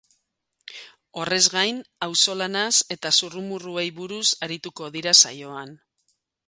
[1.23, 5.81] Horrez gain, auzolanaz eta zurrumurruei buruz arituko dira saioan.